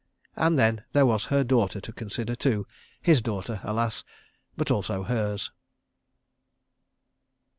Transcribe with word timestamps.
And 0.35 0.57
then 0.57 0.83
there 0.93 1.05
was 1.05 1.25
her 1.25 1.43
daughter 1.43 1.79
to 1.79 1.93
consider, 1.93 2.33
too. 2.33 2.65
His 3.03 3.21
daughter, 3.21 3.61
alas! 3.63 4.03
but 4.57 4.71
also 4.71 5.03
hers. 5.03 5.51